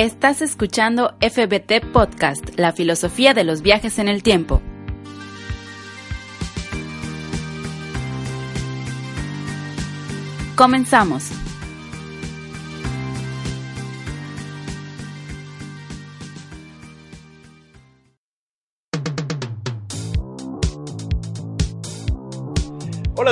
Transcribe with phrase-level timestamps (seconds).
[0.00, 4.62] Estás escuchando FBT Podcast, la filosofía de los viajes en el tiempo.
[10.56, 11.39] Comenzamos.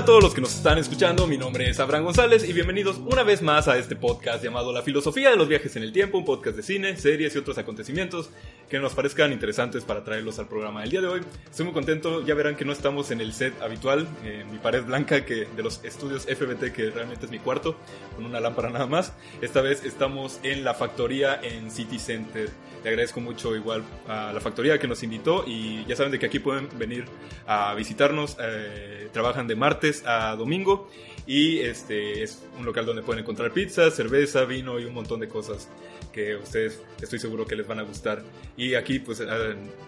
[0.08, 3.42] Todos los que nos están escuchando, mi nombre es Abraham González y bienvenidos una vez
[3.42, 6.56] más a este podcast llamado La Filosofía de los Viajes en el Tiempo, un podcast
[6.56, 8.30] de cine, series y otros acontecimientos
[8.68, 11.20] que nos parezcan interesantes para traerlos al programa del día de hoy.
[11.50, 14.84] Estoy muy contento, ya verán que no estamos en el set habitual, en mi pared
[14.84, 17.76] blanca que de los estudios FBT, que realmente es mi cuarto,
[18.14, 19.12] con una lámpara nada más.
[19.40, 22.50] Esta vez estamos en la factoría en City Center.
[22.84, 26.26] Le agradezco mucho igual a la factoría que nos invitó y ya saben de que
[26.26, 27.06] aquí pueden venir
[27.46, 28.36] a visitarnos.
[28.40, 30.88] Eh, trabajan de martes a domingo
[31.28, 35.28] y este es un local donde pueden encontrar pizza, cerveza, vino y un montón de
[35.28, 35.68] cosas
[36.10, 38.22] que ustedes estoy seguro que les van a gustar.
[38.56, 39.26] Y aquí pues eh,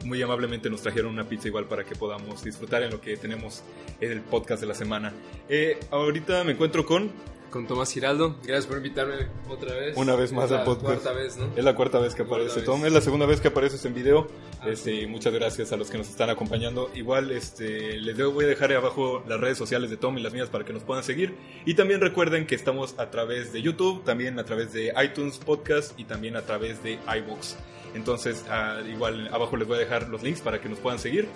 [0.05, 3.63] muy amablemente nos trajeron una pizza igual para que podamos disfrutar en lo que tenemos
[4.03, 5.15] en el podcast de la semana.
[5.49, 7.11] Eh, ahorita me encuentro con
[7.51, 8.37] con Tomás Giraldo.
[8.43, 9.97] Gracias por invitarme otra vez.
[9.97, 11.03] Una vez más al podcast.
[11.03, 11.47] Cuarta vez, ¿no?
[11.57, 12.85] Es la cuarta vez que aparece Tom.
[12.87, 14.27] Es la segunda vez que apareces en video.
[14.61, 16.91] Ah, este, muchas gracias a los que nos están acompañando.
[16.95, 20.49] Igual este, les voy a dejar abajo las redes sociales de Tom y las mías
[20.49, 21.35] para que nos puedan seguir.
[21.67, 25.99] Y también recuerden que estamos a través de YouTube, también a través de iTunes Podcast
[25.99, 27.57] y también a través de iBooks.
[27.95, 31.29] Entonces, ah, igual abajo les voy a dejar los links para que nos puedan seguir.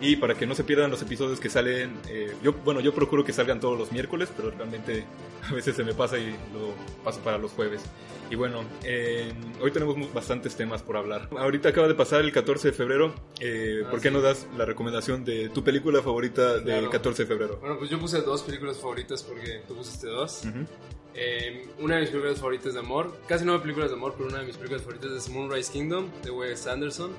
[0.00, 3.24] Y para que no se pierdan los episodios que salen, eh, yo, bueno, yo procuro
[3.24, 5.04] que salgan todos los miércoles, pero realmente
[5.50, 7.82] a veces se me pasa y lo paso para los jueves.
[8.30, 11.28] Y bueno, eh, hoy tenemos bastantes temas por hablar.
[11.38, 13.14] Ahorita acaba de pasar el 14 de febrero.
[13.40, 14.14] Eh, Ah, ¿Por qué sí.
[14.14, 16.90] no das la recomendación de tu película favorita del Claro.
[16.90, 17.58] 14 de febrero?
[17.60, 20.42] Bueno, pues yo puse dos películas favoritas porque tú pusiste dos.
[20.44, 20.66] Ujú.
[21.14, 24.40] Eh, una de mis películas favoritas de amor, casi no películas de amor, pero una
[24.40, 27.12] de mis películas favoritas es Moonrise Kingdom de Wes Anderson.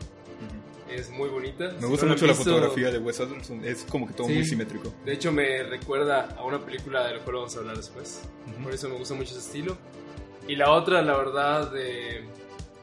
[0.90, 1.66] Es muy bonita.
[1.74, 3.64] Me Si gusta no mucho la visto- fotografía de Wes Anderson.
[3.66, 4.34] Es como que todo Sí.
[4.34, 4.94] muy simétrico.
[5.06, 8.22] De hecho, me recuerda a una película de la cual vamos a hablar después.
[8.54, 8.64] Ujú.
[8.64, 9.78] Por eso me gusta mucho ese estilo.
[10.48, 12.24] Y la otra, la verdad, de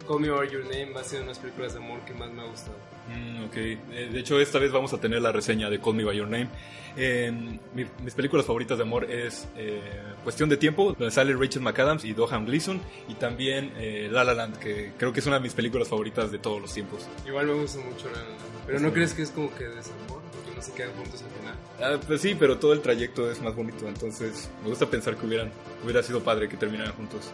[0.07, 2.13] Call Me By Your Name, va a ser una de las películas de amor que
[2.13, 2.77] más me ha gustado.
[3.09, 6.05] Mm, ok, Eh, de hecho esta vez vamos a tener la reseña de Call Me
[6.05, 6.49] By Your Name.
[6.97, 7.33] Eh,
[7.75, 9.81] mi- mis películas favoritas de amor es eh,
[10.23, 14.33] Cuestión de Tiempo, donde sale Rachel McAdams y Dohan Gleason, y también eh, La La
[14.33, 17.07] Land, que creo que es una de mis películas favoritas de todos los tiempos.
[17.27, 18.21] Igual me gusta mucho la
[18.67, 18.85] Pero Sí.
[18.85, 20.23] ¿no crees que es como que desamor?
[20.33, 21.55] Porque no se quedan juntos al final.
[21.83, 25.27] Ah, pues sí, pero todo el trayecto es más bonito, entonces me gusta pensar que
[25.27, 25.51] hubieran,
[25.83, 27.31] hubiera sido padre que terminaran juntos.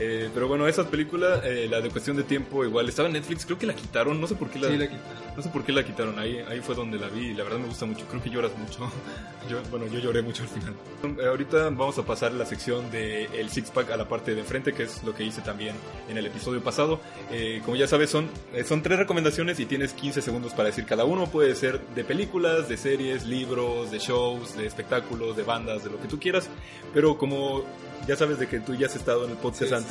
[0.00, 3.44] Eh, pero bueno, esa película, eh, la de Cuestión de Tiempo, igual estaba en Netflix,
[3.44, 5.28] creo que la quitaron, no sé por qué la, Sí, la quitaron.
[5.36, 7.58] No sé por qué la quitaron, ahí, ahí fue donde la vi y la verdad
[7.58, 8.90] me gusta mucho, creo que lloras mucho.
[9.48, 10.74] Yo, bueno, yo lloré mucho al final.
[11.18, 14.40] Eh, ahorita vamos a pasar la sección del el six pack a la parte de
[14.40, 15.74] enfrente, que es lo que hice también
[16.10, 17.00] en el episodio pasado.
[17.30, 20.84] Eh, como ya sabes, son, eh, son tres recomendaciones y tienes 15 segundos para decir
[20.84, 21.30] cada uno.
[21.30, 25.98] Puede ser de películas, de series, libros, de shows, de espectáculos, de bandas, de lo
[25.98, 26.50] que tú quieras.
[26.92, 27.64] Pero como
[28.06, 29.87] ya sabes de que tú ya has estado en el podcast sí, antes,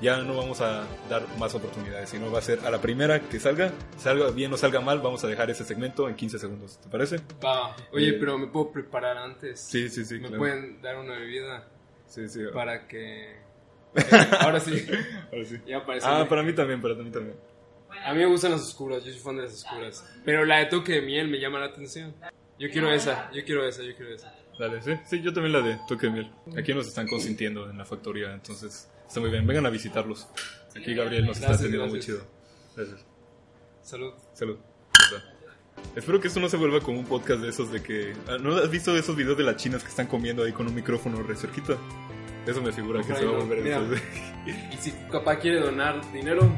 [0.00, 3.40] ya no vamos a dar más oportunidades, sino va a ser a la primera que
[3.40, 6.78] salga, salga bien o salga mal, vamos a dejar ese segmento en 15 segundos.
[6.80, 7.16] ¿Te parece?
[7.44, 7.74] Va.
[7.92, 9.60] Oye, Eh, pero me puedo preparar antes.
[9.60, 10.14] Sí, sí, sí.
[10.14, 10.38] Me claro.
[10.38, 11.66] pueden dar una bebida
[12.06, 12.40] Sí, sí.
[12.52, 13.32] para que.
[13.32, 13.38] Eh,
[14.40, 14.86] ahora sí.
[15.32, 15.60] Ahora sí.
[15.66, 16.06] Ya aparece.
[16.08, 17.36] Ah, para mí también, para mí también.
[18.04, 20.04] A mí me gustan las oscuras, yo soy fan de las oscuras.
[20.24, 22.14] Pero la de toque de miel me llama la atención.
[22.58, 24.34] Yo quiero esa, yo quiero esa, yo quiero esa.
[24.58, 24.92] Dale, sí.
[25.06, 26.30] Sí, yo también la de toque de miel.
[26.58, 29.46] Aquí nos están consintiendo en la factoría, entonces está muy bien.
[29.46, 30.28] Vengan a visitarlos.
[30.76, 32.20] Aquí Gabriel nos está Gracias, atendiendo muy chido.
[32.76, 33.04] Gracias.
[33.82, 34.12] Salud.
[34.34, 34.58] Salud.
[35.94, 38.14] Espero que esto no se vuelva como un podcast de esos de que...
[38.28, 40.74] ah, ¿No has visto esos videos de las chinas que están comiendo ahí con un
[40.74, 41.76] micrófono re cerquita?
[42.46, 43.76] Eso me figura que Ojalá se va a volver Mira.
[43.78, 44.02] entonces.
[44.72, 46.50] Y si papá quiere donar dinero,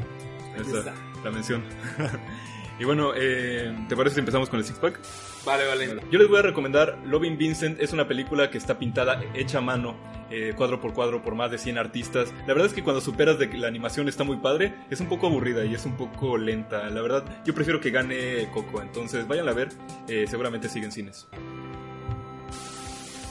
[0.57, 0.93] Esa, está.
[1.23, 1.63] la mención.
[2.79, 4.99] y bueno, eh, ¿te parece si empezamos con el six pack?
[5.45, 6.01] Vale, vale.
[6.09, 7.79] Yo les voy a recomendar Loving Vincent.
[7.81, 9.97] Es una película que está pintada hecha a mano,
[10.29, 12.33] eh, cuadro por cuadro, por más de 100 artistas.
[12.47, 15.07] La verdad es que cuando superas de que la animación está muy padre, es un
[15.07, 16.89] poco aburrida y es un poco lenta.
[16.89, 18.81] La verdad, yo prefiero que gane Coco.
[18.81, 19.69] Entonces, vayan a ver.
[20.07, 21.27] eh, seguramente siguen cines.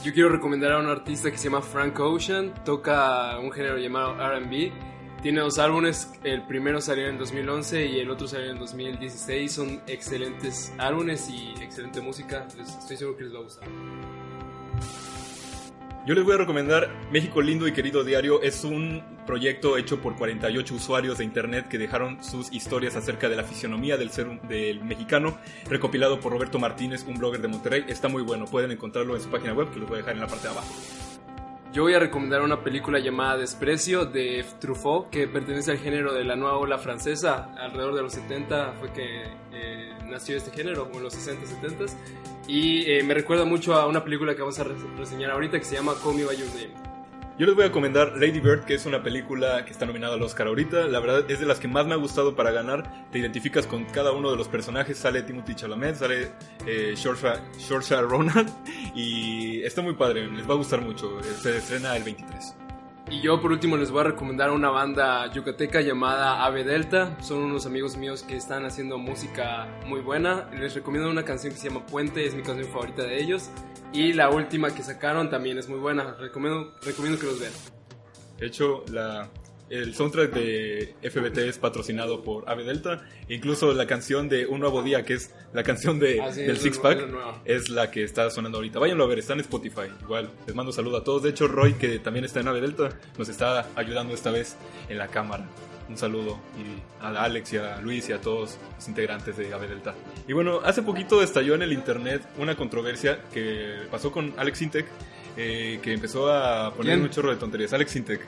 [0.03, 4.13] Yo quiero recomendar a un artista que se llama Frank Ocean, toca un género llamado
[4.15, 4.71] RB.
[5.21, 9.51] Tiene dos álbumes, el primero salió en 2011 y el otro salió en 2016.
[9.51, 12.47] Son excelentes álbumes y excelente música.
[12.57, 13.67] Les- estoy seguro que les va a gustar.
[16.07, 18.41] Yo les voy a recomendar México Lindo y Querido Diario.
[18.41, 23.35] Es un proyecto hecho por 48 usuarios de internet que dejaron sus historias acerca de
[23.35, 25.37] la fisionomía del ser del mexicano,
[25.69, 27.83] recopilado por Roberto Martínez, un blogger de Monterrey.
[27.89, 30.21] Está muy bueno, pueden encontrarlo en su página web que los voy a dejar en
[30.21, 30.73] la parte de abajo.
[31.71, 36.23] Yo voy a recomendar una película llamada Desprecio de Truffaut, que pertenece al género de
[36.23, 37.53] la nueva ola francesa.
[37.59, 39.21] Alrededor de los 70 fue que
[39.53, 41.85] eh, nació este género, o en los 60, 70.
[42.47, 45.75] Y eh, me recuerda mucho a una película que vamos a reseñar ahorita que se
[45.75, 46.98] llama Call Me By Your Name.
[47.39, 50.21] Yo les voy a recomendar Lady Bird, que es una película que está nominada al
[50.21, 50.89] Oscar ahorita.
[50.89, 53.07] La verdad es de las que más me ha gustado para ganar.
[53.11, 54.97] Te identificas con cada uno de los personajes.
[54.97, 56.33] Sale Timothy Chalamet, sale
[56.67, 58.45] eh, Saoirse Ronan.
[58.93, 61.23] Y está muy padre, les va a gustar mucho.
[61.23, 62.55] Se estrena el 23.
[63.09, 67.15] Y yo por último les voy a recomendar una banda yucateca llamada Ave Delta.
[67.21, 70.49] Son unos amigos míos que están haciendo música muy buena.
[70.59, 73.49] Les recomiendo una canción que se llama Puente, es mi canción favorita de ellos.
[73.93, 76.15] Y la última que sacaron también es muy buena.
[76.19, 77.53] Recomiendo, recomiendo que los vean.
[78.37, 79.29] De hecho, la,
[79.69, 83.03] el soundtrack de FBT es patrocinado por Ave Delta.
[83.27, 86.79] Incluso la canción de Un Nuevo Día, que es la canción de, ah, del Six
[86.79, 86.99] Pack,
[87.45, 88.79] es la que está sonando ahorita.
[88.79, 89.91] Váyanlo a ver, está en Spotify.
[90.01, 91.23] Igual, les mando un saludo a todos.
[91.23, 94.55] De hecho, Roy, que también está en Ave Delta, nos está ayudando esta vez
[94.87, 95.45] en la cámara
[95.89, 99.67] un saludo y a Alex y a Luis y a todos los integrantes de Ave
[99.67, 99.95] Delta.
[100.27, 104.85] Y bueno, hace poquito estalló en el internet una controversia que pasó con Alex Intec,
[105.35, 107.73] eh, que empezó a poner un chorro de tonterías.
[107.73, 108.21] Alex Intec.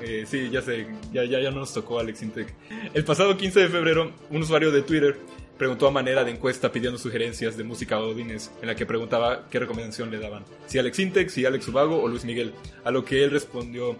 [0.00, 2.54] Eh, sí, ya sé, ya, ya, ya nos tocó Alex Intec.
[2.94, 5.18] El pasado 15 de febrero, un usuario de Twitter
[5.58, 9.58] preguntó a manera de encuesta pidiendo sugerencias de música Odines, en la que preguntaba qué
[9.58, 12.54] recomendación le daban, si Alex Intec, si Alex Ubago o Luis Miguel,
[12.84, 13.96] a lo que él respondió,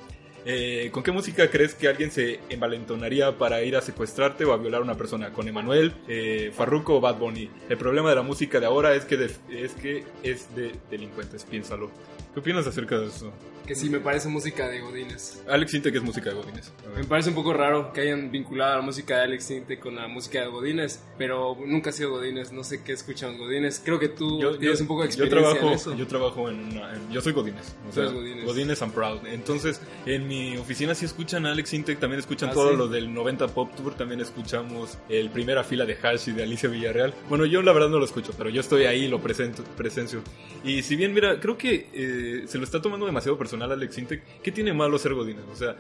[0.50, 4.56] eh, ¿Con qué música crees que alguien se envalentonaría para ir a secuestrarte o a
[4.56, 5.30] violar a una persona?
[5.30, 7.50] ¿Con Emanuel, eh, Farruko o Bad Bunny?
[7.68, 11.90] El problema de la música de ahora es que, es, que es de delincuentes, piénsalo.
[12.34, 13.32] ¿Qué opinas acerca de eso?
[13.69, 15.42] Que sí, me parece música de Godines.
[15.46, 16.72] Alex Sinte que es música de Godines.
[16.96, 20.08] Me parece un poco raro que hayan vinculado la música de Alex Sinte con la
[20.08, 23.82] música de Godines, pero nunca ha sido Godines, no sé qué escuchan Godines.
[23.84, 25.94] Creo que tú tienes un poco de experiencia yo trabajo, en eso.
[25.94, 27.10] Yo trabajo en una...
[27.10, 27.76] yo soy Godines.
[27.86, 28.46] O sea, Godines.
[28.46, 29.26] Godines and Proud.
[29.26, 33.12] Entonces, en mi oficina sí escuchan a Alex Intec, también escuchan ah, todo lo del
[33.12, 37.12] 90 Pop Tour, también escuchamos el primera fila de Hash y de Alicia Villarreal.
[37.28, 40.22] Bueno, yo la verdad no lo escucho, pero yo estoy ahí, lo presento, presencio.
[40.64, 44.22] Y si bien, mira, creo que eh, se lo está tomando demasiado personal Alex Intec
[44.42, 45.44] ¿qué tiene malo ser Godínez?
[45.52, 45.76] O sea,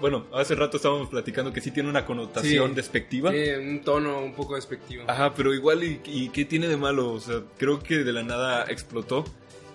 [0.00, 3.32] bueno, hace rato estábamos platicando que sí tiene una connotación despectiva.
[3.32, 5.04] Sí, un tono un poco despectivo.
[5.06, 7.12] Ajá, pero igual, ¿y, qué tiene de malo?
[7.12, 9.24] O sea, creo que de la nada explotó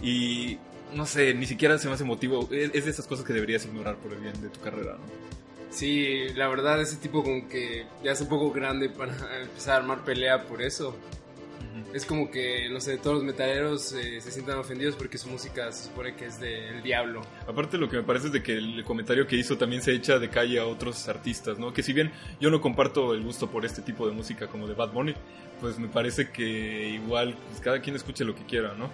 [0.01, 0.57] y
[0.93, 2.47] no sé, ni siquiera se me hace motivo.
[2.51, 5.25] Es, de esas cosas que deberías ignorar por el bien de tu carrera, ¿no?
[5.69, 9.77] Sí, la verdad, ese tipo como que ya es un poco grande para empezar a
[9.77, 10.95] armar pelea por eso.
[11.93, 15.71] Es como que, no sé, todos los metaleros eh, se sientan ofendidos porque su música
[15.71, 17.21] se supone que es del diablo.
[17.47, 20.19] Aparte lo que me parece es de que el comentario que hizo también se echa
[20.19, 21.73] de calle a otros artistas, ¿no?
[21.73, 24.73] Que si bien yo no comparto el gusto por este tipo de música como de
[24.73, 25.15] Bad Bunny,
[25.59, 28.89] pues me parece que igual pues, cada quien escuche lo que quiera, ¿no?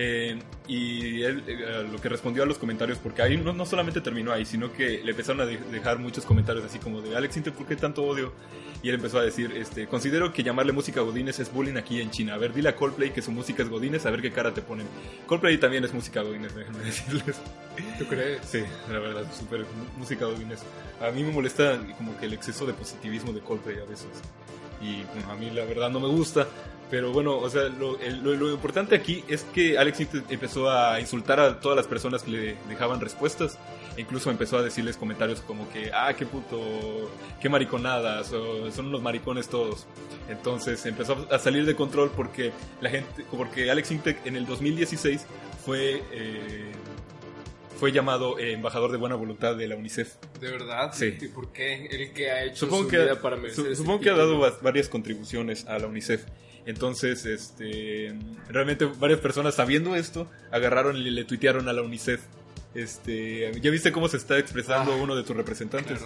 [0.00, 4.00] Eh, y él eh, lo que respondió a los comentarios, porque ahí no, no, solamente
[4.00, 7.52] terminó ahí, sino que le empezaron a dejar muchos comentarios así como de Alex Inter,
[7.52, 8.32] ¿por qué tanto odio?
[8.80, 12.12] Y él empezó a decir, este, considero que llamarle música Godines es bullying aquí en
[12.12, 12.34] China.
[12.34, 14.62] A ver, dile a Coldplay que su música es Godines, a ver qué cara te
[14.62, 14.86] ponen.
[15.26, 17.40] Coldplay también es música Godines, déjenme decirles.
[17.98, 18.40] ¿Tú crees?
[18.46, 19.66] Sí, la verdad, súper
[19.96, 20.60] música Godines.
[21.00, 24.06] A mí me molesta como que el exceso de positivismo de Coldplay a veces.
[24.80, 26.46] Y a mí la verdad no me gusta,
[26.90, 30.00] pero bueno, o sea, lo, lo, importante aquí es que Alex
[30.30, 33.58] empezó a insultar a todas las personas que le dejaban respuestas.
[33.96, 37.10] E incluso empezó a decirles comentarios como que, ah, qué puto,
[37.40, 39.86] qué mariconadas, o son unos maricones todos.
[40.28, 45.26] Entonces empezó a salir de control porque la gente, porque Alex Intec en el 2016
[45.64, 46.72] fue, eh,
[47.78, 50.14] fue llamado eh, embajador de buena voluntad de la UNICEF.
[50.40, 50.92] ¿De verdad?
[50.94, 51.18] Sí.
[51.20, 51.86] ¿Y por qué?
[51.86, 54.88] ¿El que ha hecho supongo su que, vida para merecer Supongo que ha dado varias
[54.88, 56.24] contribuciones a la UNICEF.
[56.68, 58.14] Entonces, este,
[58.50, 62.20] realmente varias personas sabiendo esto agarraron y le tuitearon a la UNICEF.
[62.74, 66.04] Este, ¿ya viste cómo se está expresando ah, uno de tus representantes?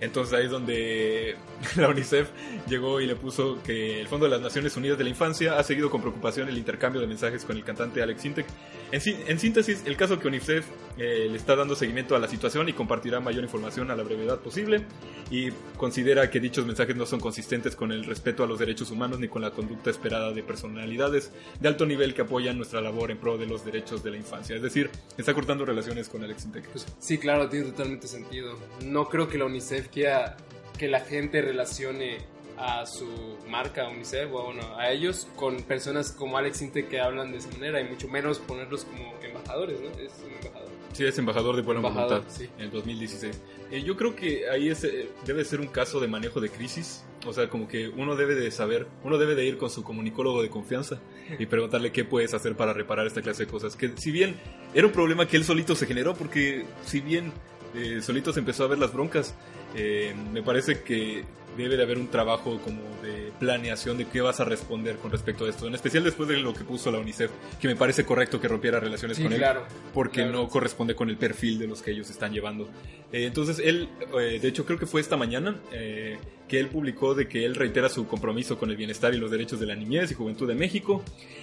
[0.00, 1.36] Entonces ahí es donde
[1.76, 2.28] la UNICEF
[2.68, 5.62] llegó y le puso que el Fondo de las Naciones Unidas de la Infancia ha
[5.62, 8.46] seguido con preocupación el intercambio de mensajes con el cantante Alex Sintek.
[8.90, 10.66] En, síntesis, el caso que UNICEF
[10.98, 14.40] eh, le está dando seguimiento a la situación y compartirá mayor información a la brevedad
[14.40, 14.84] posible
[15.30, 15.50] y
[15.82, 19.26] considera que dichos mensajes no son consistentes con el respeto a los derechos humanos ni
[19.26, 23.36] con la conducta esperada de personalidades de alto nivel que apoyan nuestra labor en pro
[23.36, 24.54] de los derechos de la infancia.
[24.54, 26.68] Es decir, está cortando relaciones con Alex Sintek.
[27.00, 28.56] sí, claro, tiene totalmente sentido.
[28.84, 30.36] No creo que la UNICEF quiera
[30.78, 32.18] que la gente relacione
[32.58, 33.08] a su
[33.48, 37.50] marca UNICEF o bueno, a ellos con personas como Alex Inte que hablan de esa
[37.50, 39.88] manera y mucho menos ponerlos como embajadores, ¿no?
[39.98, 40.71] Es un embajador.
[40.92, 42.48] Sí, es embajador de buena Embajador, voluntad sí.
[42.58, 43.40] en el 2016.
[43.70, 47.04] Eh, yo creo que ahí es, eh, debe ser un caso de manejo de crisis.
[47.26, 50.42] O sea, como que uno debe de saber, uno debe de ir con su comunicólogo
[50.42, 51.00] de confianza
[51.38, 53.76] y preguntarle qué puedes hacer para reparar esta clase de cosas.
[53.76, 54.34] Que si bien
[54.74, 57.32] era un problema que él solito se generó, porque si bien
[57.74, 59.34] eh, solito se empezó a ver las broncas,
[59.74, 61.24] eh, me parece que
[61.56, 65.44] debe de haber un trabajo como de planeación de qué vas a responder con respecto
[65.44, 65.66] a esto.
[65.66, 67.30] En especial después de lo que puso la UNICEF,
[67.60, 69.64] que me parece correcto que rompiera relaciones Sí, con él claro.
[69.92, 70.32] porque Claro.
[70.32, 72.68] no corresponde con el perfil de los que ellos están llevando.
[73.12, 76.16] Eh, entonces él, eh, de hecho creo que fue esta mañana eh,
[76.48, 79.60] que él publicó de que él reitera su compromiso con el bienestar y los derechos
[79.60, 81.02] de la niñez y juventud de México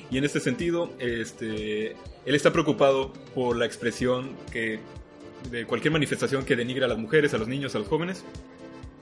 [0.09, 4.79] y en este sentido este, él está preocupado por la expresión que
[5.51, 8.23] de cualquier manifestación que denigre a las mujeres, a los niños, a los jóvenes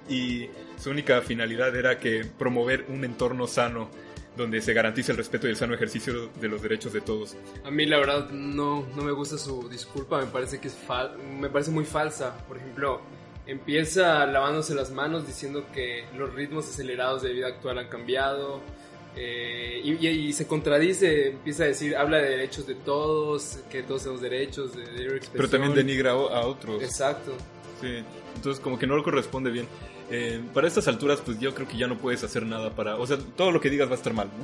[0.09, 0.49] y
[0.79, 3.89] su única finalidad era que promover un entorno sano
[4.35, 7.35] donde se garantice el respeto y el sano ejercicio de los derechos de todos.
[7.63, 11.17] A mí la verdad no, no me gusta su disculpa, me parece que es fal
[11.39, 12.37] me parece muy falsa.
[12.47, 13.01] Por ejemplo,
[13.47, 18.61] empieza lavándose las manos diciendo que los ritmos acelerados de vida actual han cambiado.
[19.19, 23.81] eh, y, y- y se contradice, empieza a decir, habla de derechos de todos, que
[23.81, 26.83] todos tenemos derechos, de, de Pero también denigra a otros.
[26.83, 27.31] Exacto.
[27.81, 28.03] Sí,
[28.35, 29.67] entonces como que no lo corresponde bien.
[30.09, 32.95] Eh, para estas alturas, pues yo creo que ya no puedes hacer nada para...
[32.95, 34.43] O sea, todo lo que digas va a estar mal, ¿no?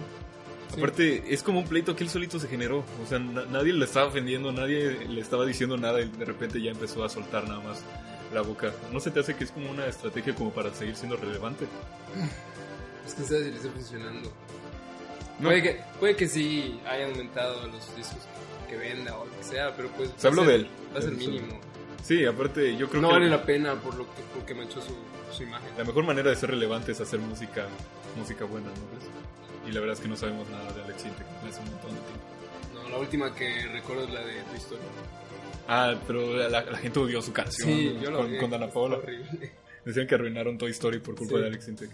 [0.76, 0.80] Sí.
[0.82, 2.80] Aparte, es como un pleito que él solito se generó.
[3.04, 6.62] O sea, na- nadie le estaba ofendiendo, nadie le estaba diciendo nada y de repente
[6.62, 7.82] ya empezó a soltar nada más
[8.34, 8.74] la boca.
[8.92, 11.66] ¿No se te hace que es como una estrategia como para seguir siendo relevante?
[13.06, 14.32] Es que sabe si le está funcionando.
[15.40, 15.50] No.
[15.50, 18.18] Puede, que, puede que sí hayan aumentado los discos
[18.70, 20.10] que venda o lo que sea, pero pues...
[20.18, 20.68] Se habló de él.
[20.94, 21.60] Va a ser mínimo.
[22.04, 24.94] Sí, aparte yo creo No que vale la pena por lo que, porque manchó su,
[25.36, 25.70] su imagen.
[25.78, 27.66] la mejor manera de ser relevante es hacer música
[28.18, 29.10] música buena, ¿no crees?
[29.68, 32.02] Y la verdad es que no sabemos nada de Alex Intec hace un montón de
[32.02, 32.74] tiempo.
[32.76, 34.86] No, la última que recuerdo es la de tu historia.
[35.68, 38.02] Ah, pero la, la gente odió su canción Sí, ¿no?
[38.02, 38.38] yo con, vi.
[38.38, 38.98] con Dana Paola.
[38.98, 39.52] Horrible.
[39.86, 41.42] Decían que arruinaron Toy Story por culpa Sí.
[41.42, 41.90] de Alex Intec.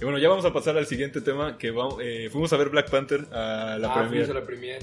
[0.00, 2.68] Y bueno, ya vamos a pasar al siguiente tema, que vamos, eh, fuimos a ver
[2.70, 4.08] Black Panther a la ah, premiere.
[4.26, 4.82] fuimos a la premier.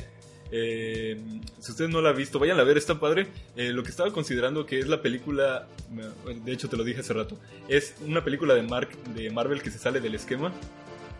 [0.51, 1.19] Eh,
[1.59, 3.27] si usted no la ha visto, vayan a ver, está padre.
[3.55, 5.67] Eh, lo que estaba considerando que es la película,
[6.45, 7.37] de hecho te lo dije hace rato,
[7.67, 10.51] es una película de, Mark, de Marvel que se sale del esquema,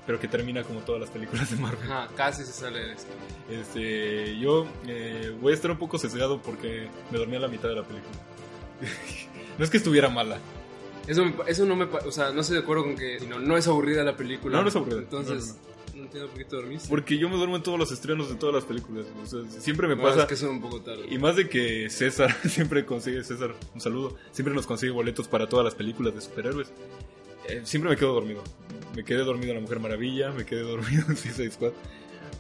[0.05, 1.91] pero que termina como todas las películas de Marvel.
[1.91, 3.11] Ajá, casi se sale de esto.
[3.51, 7.67] Este, yo eh, voy a estar un poco sesgado porque me dormí a la mitad
[7.69, 8.17] de la película.
[9.57, 10.39] no es que estuviera mala.
[11.07, 11.85] Eso, me eso no me...
[11.85, 13.19] O sea, no estoy de acuerdo con que...
[13.27, 14.57] No, no es aburrida la película.
[14.57, 14.99] No, no es aburrida.
[14.99, 15.76] Entonces, No, no,
[16.07, 16.89] por qué te dormiste.
[16.89, 19.05] Porque yo me duermo en todos los estrenos de todas las películas.
[19.21, 20.21] O sea, siempre me No, pasa.
[20.21, 21.05] es que son un poco tarde.
[21.09, 25.47] Y más de que César siempre consigue, César, un saludo, siempre nos consigue boletos para
[25.47, 26.71] todas las películas de superhéroes.
[27.49, 28.43] Eh, siempre me quedo dormido.
[28.95, 31.71] Me quedé dormido en La Mujer Maravilla, me quedé dormido en Suicide Squad.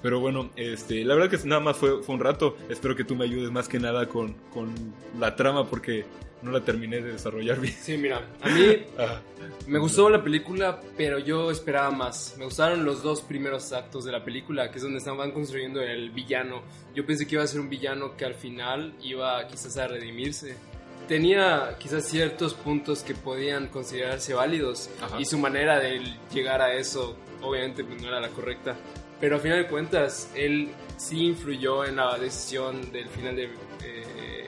[0.01, 2.57] Pero bueno, este, la verdad que nada más fue, fue un rato.
[2.69, 4.73] Espero que tú me ayudes más que nada con, con
[5.19, 6.05] la trama porque
[6.41, 7.75] no la terminé de desarrollar bien.
[7.81, 9.21] Sí, mira, a mí Ah,
[9.67, 12.35] me gustó la película, pero yo esperaba más.
[12.37, 16.11] Me gustaron los dos primeros actos de la película, que es donde estaban construyendo el
[16.11, 16.61] villano.
[16.95, 20.55] Yo pensé que iba a ser un villano que al final iba quizás a redimirse.
[21.07, 25.19] Tenía quizás ciertos puntos que podían considerarse válidos Ajá.
[25.19, 26.01] y su manera de
[26.33, 28.75] llegar a eso obviamente pues, no era la correcta.
[29.19, 33.45] Pero a final de cuentas, él sí influyó en la decisión del final de
[33.83, 34.47] eh,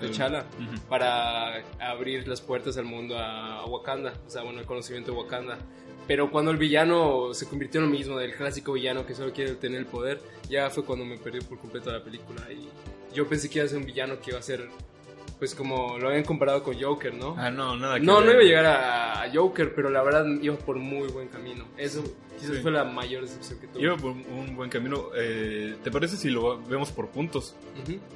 [0.00, 0.80] T'Challa Ujú.
[0.88, 5.58] para abrir las puertas al mundo a Wakanda, o sea, bueno, el conocimiento de Wakanda.
[6.06, 9.54] Pero cuando el villano se convirtió en lo mismo, del clásico villano que solo quiere
[9.54, 12.42] tener el poder, ya fue cuando me perdí por completo la película.
[12.50, 12.68] Y
[13.14, 14.68] yo pensé que iba a ser un villano que iba a ser,
[15.40, 17.34] pues como lo habían comparado con Joker, ¿no?
[17.36, 18.26] Ah, no, nada que no, ver.
[18.26, 21.64] no iba a llegar a, a Joker, pero la verdad iba por muy buen camino.
[21.76, 22.04] Eso
[22.38, 22.62] quizás Sí.
[22.62, 23.82] fue la mayor decepción que tuve.
[23.82, 25.06] Iba por un buen camino.
[25.16, 27.56] Eh, ¿Te parece si lo vemos por puntos?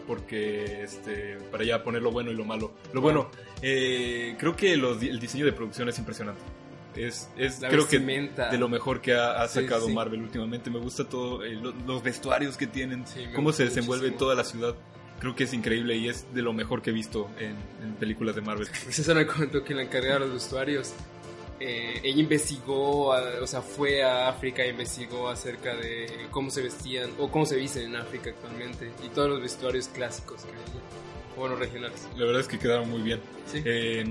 [0.07, 2.73] Porque este para ya poner lo bueno y lo malo.
[2.93, 3.31] Lo bueno,
[3.63, 6.41] eh, creo que los el diseño de producción es impresionante.
[6.97, 9.93] Es, es creo que de lo mejor que ha, sacado sí.
[9.93, 10.71] Marvel últimamente.
[10.71, 14.19] Me gusta todo, eh, lo- los vestuarios que tienen, Sí, cómo se desenvuelve muchísimo.
[14.19, 14.75] toda la ciudad.
[15.21, 18.35] Creo que es increíble y es de lo mejor que he visto en, en películas
[18.35, 18.67] de Marvel.
[18.67, 20.93] César me comentó que la encargada de los vestuarios,
[21.61, 26.63] eh, ella investigó, a- o sea, fue a África e investigó acerca de cómo se
[26.63, 30.83] vestían o cómo se visten en África actualmente y todos los vestuarios clásicos que había,
[31.37, 32.07] bueno, regionales.
[32.17, 33.21] La verdad es que quedaron muy bien.
[33.51, 33.63] Sí.
[33.65, 34.05] Eh,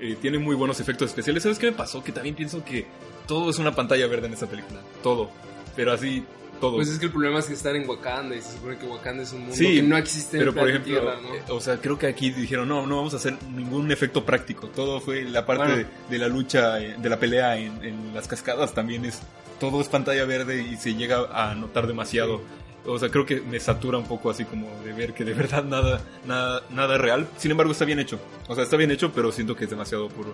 [0.00, 1.42] eh, tiene muy buenos efectos especiales.
[1.42, 2.02] ¿Sabes qué me pasó?
[2.02, 2.86] Que también pienso que
[3.26, 4.80] todo es una pantalla verde en esta película.
[5.02, 5.28] Todo.
[5.74, 6.24] Pero así,
[6.56, 6.76] todo.
[6.76, 9.22] Pues es que el problema es que están en Wakanda y se supone que Wakanda
[9.22, 11.16] es un mundo Sí, que no existe Pero en por ejemplo, Tierra,
[11.48, 11.54] ¿no?
[11.54, 14.66] o sea, creo que aquí dijeron, no, no vamos a hacer ningún efecto práctico.
[14.68, 15.76] Todo fue la parte Bueno.
[15.78, 19.20] de, de la lucha, eh, de la pelea en, en las cascadas también es,
[19.60, 22.40] todo es pantalla verde y se llega a notar demasiado.
[22.86, 25.64] o sea, creo que me satura un poco así como de ver que de verdad
[25.64, 27.26] nada, nada, nada real.
[27.36, 28.18] Sin embargo, está bien hecho.
[28.48, 30.26] O sea, está bien hecho, pero siento que es demasiado por,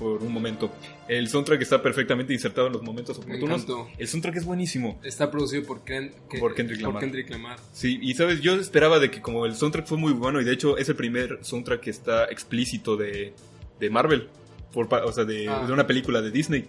[0.00, 0.72] por un momento.
[1.06, 3.66] El soundtrack está perfectamente insertado en los momentos Me oportunos.
[3.98, 4.98] El soundtrack es buenísimo.
[5.04, 7.00] Está producido por, Ken- que- Por Kendrick Lamar.
[7.00, 7.58] Kendrick Lamar.
[7.72, 10.52] Sí, y sabes, yo esperaba de que como el soundtrack fue muy bueno y de
[10.52, 13.34] hecho es el primer soundtrack que está explícito de,
[13.78, 14.28] de Marvel,
[14.72, 15.64] por, o sea, de, Ah.
[15.66, 16.64] de una película de Disney.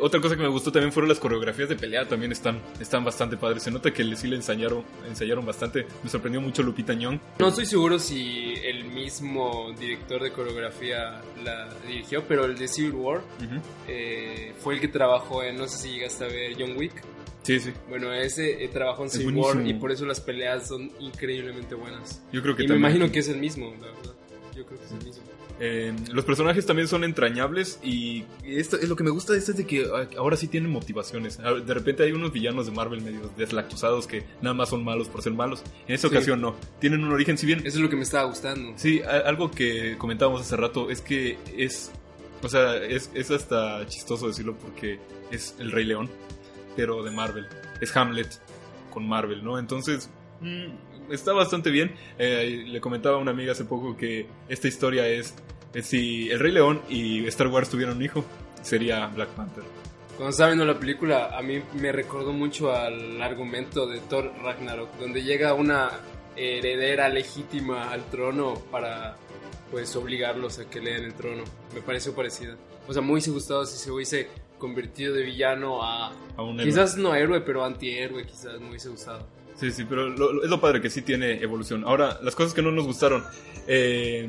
[0.00, 3.36] Otra cosa que me gustó también fueron las coreografías de pelea, también están, están bastante
[3.36, 3.62] padres.
[3.62, 5.86] Se nota que sí le ensayaron, ensayaron bastante.
[6.02, 7.18] Me sorprendió mucho Lupita Nyong.
[7.38, 12.92] No estoy seguro si el mismo director de coreografía la dirigió, pero el de Civil
[12.92, 13.20] War
[13.88, 17.02] eh, fue el que trabajó en, no sé si llegaste a ver John Wick.
[17.42, 17.70] Sí, sí.
[17.88, 21.74] Bueno, ese eh, trabajó en Es Civil War y por eso las peleas son increíblemente
[21.74, 22.22] buenas.
[22.32, 24.14] Yo creo que Y me también- imagino que es el mismo, la verdad.
[24.56, 25.22] Yo creo que es el mismo.
[25.60, 29.52] Eh, los personajes también son entrañables y esto es lo que me gusta de esto
[29.52, 31.38] es de que ah, ahora sí tienen motivaciones.
[31.44, 35.08] Ah, De repente hay unos villanos de Marvel medio deslactosados que nada más son malos
[35.08, 35.62] por ser malos.
[35.86, 36.14] En esta Sí.
[36.14, 36.56] ocasión no.
[36.80, 38.72] Tienen un origen, si bien Eso es lo que me estaba gustando.
[38.76, 41.92] Sí, algo que comentábamos hace rato es que es,
[42.42, 44.98] o sea, es, es hasta chistoso decirlo porque
[45.30, 46.10] es el Rey León,
[46.76, 47.46] pero de Marvel.
[47.80, 48.40] Es Hamlet
[48.90, 49.58] con Marvel, ¿no?
[49.58, 51.94] Entonces, mm, está bastante bien.
[52.18, 55.34] Eh, le comentaba a una amiga hace poco que esta historia es,
[55.72, 58.24] es si el Rey León y Star Wars tuvieran un hijo,
[58.62, 59.64] sería Black Panther.
[60.16, 64.96] Cuando estaba viendo la película, a mí me recordó mucho al argumento de Thor Ragnarok,
[64.98, 65.90] donde llega una
[66.36, 69.16] heredera legítima al trono para
[69.70, 71.42] pues obligarlos a que le den el trono.
[71.74, 72.56] Me pareció parecida.
[72.86, 76.12] O sea, me hubiese gustado si se hubiese convertido de villano a...
[76.36, 76.66] A un héroe.
[76.66, 79.26] Quizás no héroe, pero antihéroe, quizás me hubiese gustado.
[79.56, 81.84] Sí, sí, pero lo- es lo padre que sí tiene evolución.
[81.86, 83.22] Ahora, las cosas que no nos gustaron.
[83.68, 84.28] Eh,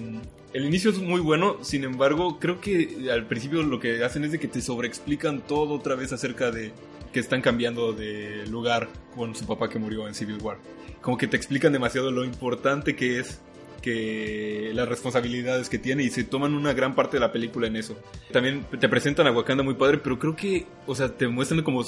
[0.53, 4.31] el inicio es muy bueno, sin embargo, creo que al principio lo que hacen es
[4.31, 6.71] de que te sobreexplican todo otra vez acerca de
[7.11, 10.57] que están cambiando de lugar con su papá que murió en Civil War.
[11.01, 13.39] Como que te explican demasiado lo importante que es
[13.85, 17.75] que las responsabilidades que tiene y se toman una gran parte de la película en
[17.75, 17.95] eso.
[18.33, 21.85] También te presentan a Wakanda muy padre, pero creo que, o sea, te muestran como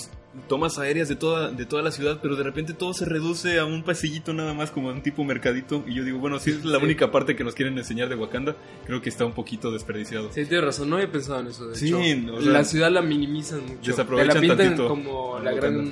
[0.48, 3.66] tomas aéreas de toda, de toda la ciudad, pero de repente todo se reduce a
[3.66, 5.84] un pasillito nada más como a un tipo mercadito.
[5.88, 6.86] Y yo digo, bueno, si es la Sí.
[6.86, 10.28] única parte que nos quieren enseñar de Wakanda, creo que está un poquito desperdiciado.
[10.32, 11.68] Sí, tienes razón, no había pensado en eso.
[11.68, 12.36] De Sí, hecho.
[12.36, 13.82] o sea, la ciudad la minimizan mucho.
[13.82, 15.60] Te desaprovechan la pintan como la Wakanda.
[15.84, 15.92] gran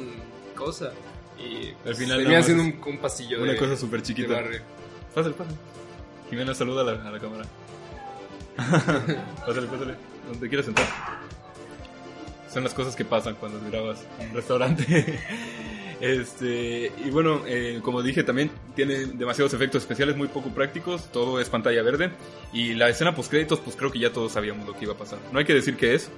[0.55, 0.91] cosa.
[1.37, 4.41] Y Al final termina siendo un, un pasillo Una de, cosa súper chiquita.
[5.13, 5.57] Pásale, pásale.
[6.35, 7.45] Jimena, saluda a la, a la cámara.
[9.45, 9.95] pásale, pásale.
[10.29, 10.85] Donde quieras sentar.
[12.51, 15.19] Son las cosas que pasan cuando grabas en un restaurante.
[16.01, 21.39] Este, y bueno, eh, como dije también, tiene demasiados efectos especiales muy poco prácticos, todo
[21.39, 22.11] es pantalla verde.
[22.51, 24.97] Y la escena post créditos, pues creo que ya todos sabíamos lo que iba a
[24.97, 25.19] pasar.
[25.31, 26.09] No hay que decir qué es,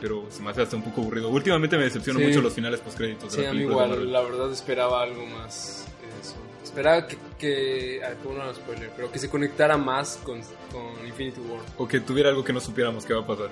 [0.00, 1.28] pero se me hace hasta un poco aburrido.
[1.28, 2.28] Últimamente me decepcionan Sí.
[2.28, 3.32] mucho los finales post créditos.
[3.32, 5.86] Sí, a mí igual, la verdad esperaba algo más.
[6.20, 6.34] Eso.
[6.64, 11.40] Esperaba que, que ah, como no spoiler, pero que se conectara más con, con Infinity
[11.40, 11.60] War.
[11.76, 13.50] O que tuviera algo que no supiéramos que va a pasar.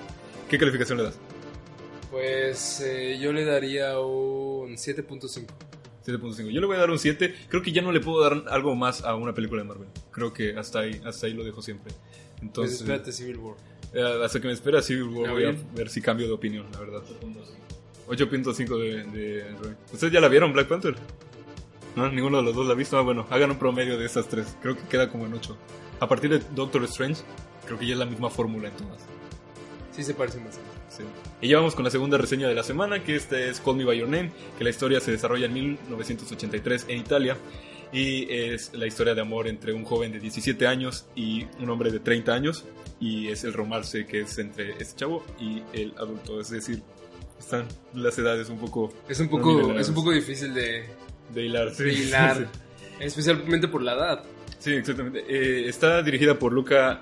[0.48, 1.18] ¿Qué calificación le das?
[2.11, 5.46] Pues eh, yo le daría un 7.5.
[6.07, 6.50] 7.5.
[6.50, 7.35] Yo le voy a dar un 7.
[7.48, 9.88] Creo que ya no le puedo dar algo más a una película de Marvel.
[10.12, 11.92] Creo que hasta ahí, hasta ahí lo dejo siempre.
[11.92, 13.57] Pues Entonces, espérate Civil War.
[13.92, 15.90] eh, hasta que me espera Civil War voy a ver.
[15.90, 17.03] si cambio de opinión, la verdad.
[18.09, 19.44] 8.5 de, de.
[19.92, 20.94] ¿Ustedes ya la vieron, Black Panther?
[21.96, 22.11] ¿No?
[22.11, 22.96] ¿Ninguno de los dos la ha visto?
[22.98, 24.57] Ah, bueno, hagan un promedio de estas tres.
[24.62, 25.57] Creo que queda como en 8.
[26.00, 27.22] A partir de Doctor Strange,
[27.66, 29.03] creo que ya es la misma fórmula en todas.
[29.92, 30.59] Sí se parece más.
[30.88, 31.03] Sí.
[31.40, 33.85] Y ya vamos con la segunda reseña de la semana, que este es Call Me
[33.85, 37.37] By Your Name, que la historia se desarrolla en 1983 en Italia
[37.92, 41.90] y es la historia de amor entre un joven de 17 años y un hombre
[41.90, 42.64] de 30 años
[43.00, 46.83] y es el romance que es entre este chavo y el adulto, es decir,
[47.38, 50.85] están las edades un poco Es un poco, es un poco difícil de,
[51.33, 51.75] de hilar.
[51.75, 51.85] sí.
[51.85, 52.49] de hilar,
[52.99, 54.25] especialmente por la edad.
[54.59, 55.25] Sí, exactamente.
[55.29, 57.01] Eh, está dirigida por Luca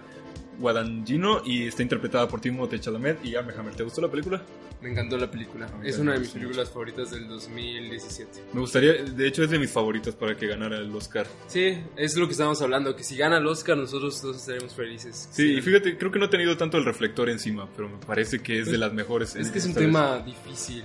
[0.58, 3.74] Guadagnino y está interpretada por Timothée Chalamet y Armie Hammer.
[3.74, 4.42] ¿Te gustó la película?
[4.80, 5.68] Me encantó la película.
[5.82, 8.44] Es una de mis películas favoritas del 2017.
[8.52, 11.26] Me gustaría, de hecho es de mis favoritas para que ganara el Oscar.
[11.48, 15.28] Sí, es lo que estábamos hablando, que si gana el Oscar nosotros todos estaremos felices.
[15.32, 18.38] Sí, y fíjate, creo que no ha tenido tanto el reflector encima, pero me parece
[18.38, 19.34] que es de las mejores.
[19.34, 19.88] Es que es un esta vez.
[19.88, 20.84] tema difícil,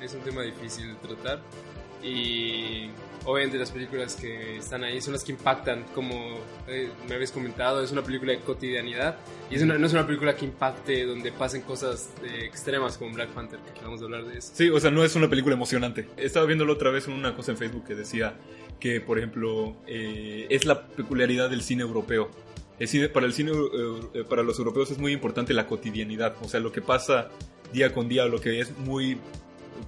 [0.00, 1.42] es un tema difícil de tratar
[2.04, 2.90] y
[3.24, 6.38] obviamente las películas que están ahí son las que impactan, como
[6.68, 9.16] eh, me habéis comentado, es una película de cotidianidad
[9.50, 13.14] y es una- no es una película que impacte donde pasen cosas eh, extremas como
[13.14, 14.52] Black Panther, que vamos a hablar de eso.
[14.54, 16.06] Sí, o sea, no es una película emocionante.
[16.18, 18.34] Estaba viéndolo otra vez en una cosa en Facebook que decía
[18.78, 22.30] que, por ejemplo, eh, es la peculiaridad del cine europeo.
[22.78, 23.52] El cine, para, el cine,
[24.28, 27.28] para los europeos es muy importante la cotidianidad, o sea, lo que pasa
[27.72, 29.16] día con día, lo que es muy,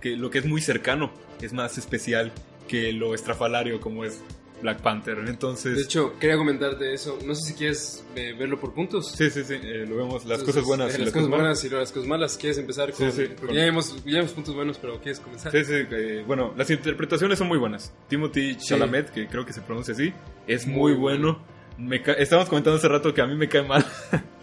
[0.00, 2.32] que, lo que es muy cercano, es más especial
[2.68, 4.20] que lo estrafalario como es
[4.62, 5.18] Black Panther.
[5.28, 7.18] Entonces, De hecho, quería comentarte eso.
[7.26, 9.12] No sé si quieres eh, verlo por puntos.
[9.12, 11.64] sí, sí, sí, eh, lo vemos, las Entonces, cosas buenas eh, y las cosas buenas
[11.64, 12.36] y las cosas malas.
[12.38, 13.12] ¿Quieres empezar con...?
[13.12, 15.52] Sí, sí, porque con- ya vimos, ya vimos puntos buenos, pero ¿quieres comenzar?
[15.52, 17.92] Sí, sí, eh, bueno, las interpretaciones son muy buenas.
[18.08, 20.12] Timothy Chalamet, que creo que se pronuncia así,
[20.46, 21.38] es muy, Muy bueno.
[21.78, 23.84] Me ca- Estábamos comentando hace rato que a mí me cae mal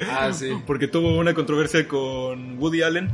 [0.07, 0.51] Ah, sí.
[0.67, 3.09] porque tuvo una controversia con Woody Allen.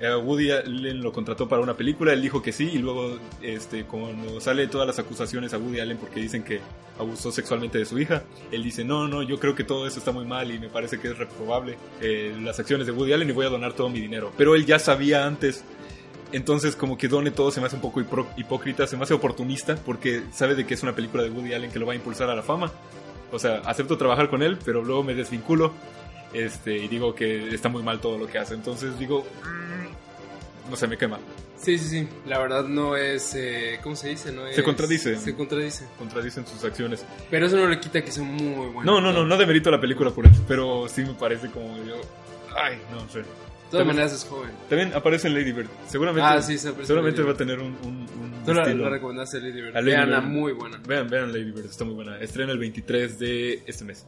[0.00, 3.84] Eh, Woody Allen lo contrató para una película, él dijo que sí y luego este
[3.84, 6.60] cuando sale todas las acusaciones a Woody Allen porque dicen que
[6.98, 10.12] abusó sexualmente de su hija, él dice no, no, yo creo que todo eso está
[10.12, 13.32] muy mal y me parece que es reprobable eh, las acciones de Woody Allen y
[13.32, 14.32] voy a donar todo mi dinero.
[14.36, 15.64] Pero él ya sabía antes
[16.32, 18.00] entonces, como que Done todo se me hace un poco
[18.36, 21.70] hipócrita, se me hace oportunista, porque sabe de que es una película de Woody Allen
[21.70, 22.70] que lo va a impulsar a la fama.
[23.32, 25.72] O sea, acepto trabajar con él, pero luego me desvinculo
[26.32, 28.54] este, y digo que está muy mal todo lo que hace.
[28.54, 29.26] Entonces digo,
[30.68, 31.18] no sé, me quema.
[31.56, 32.08] Sí, sí, sí.
[32.26, 33.34] La verdad no es...
[33.34, 34.30] eh, ¿Cómo se dice?
[34.32, 35.16] No es, Se contradice.
[35.16, 35.84] Se contradice.
[35.98, 37.04] Contradicen sus acciones.
[37.30, 38.82] Pero eso no le quita que sea muy bueno.
[38.84, 42.00] No, no, no, no demerito la película por eso, pero sí me parece como yo.
[42.56, 43.18] Ay, no sé.
[43.20, 44.50] De todas maneras es joven.
[44.70, 45.68] También aparece en Lady Bird.
[45.86, 48.84] Seguramente, Ah, sí, se seguramente va a tener un, un, un Tú la, estilo.
[48.84, 49.76] la recomendaste Lady Bird.
[49.76, 50.28] A Lady Veanla, Bird.
[50.30, 50.80] muy buena.
[50.86, 52.18] Vean, vean Lady Bird, está muy buena.
[52.18, 54.06] Estrena el 23 de este mes.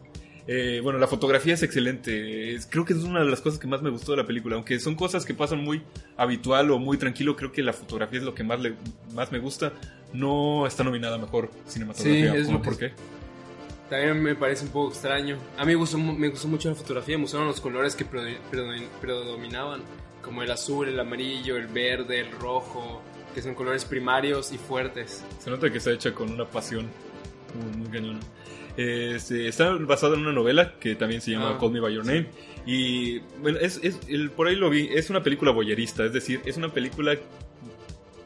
[0.52, 2.54] Eh, bueno, la fotografía es excelente.
[2.54, 4.56] Es- creo que es una de las cosas que más me gustó de la película.
[4.56, 5.80] Aunque son cosas que pasan muy
[6.16, 8.74] habitual o muy tranquilo, creo que la fotografía es lo que más, le,
[9.14, 9.72] más me gusta.
[10.12, 12.32] No está nominada mejor cinematografía.
[12.32, 12.92] Sí, es ¿Cómo lo que- por qué?
[13.88, 15.36] También me parece un poco extraño.
[15.56, 17.16] A mí me gustó, mu- me gustó mucho la fotografía.
[17.16, 19.82] Me gustaron los colores que predo- predo- predominaban.
[20.20, 23.02] Como el azul, el amarillo, el verde, el rojo.
[23.36, 25.24] Que son colores primarios y fuertes.
[25.38, 26.88] Se nota que está hecha con una pasión
[27.54, 28.18] muy, muy cañona.
[28.76, 32.04] Este, está basada en una novela que también se llama Ah, Call Me By Your
[32.06, 32.26] Name.
[32.66, 36.40] Y bueno, es, es- el- por ahí lo vi, es una película boyerista, es decir,
[36.44, 37.16] es una película,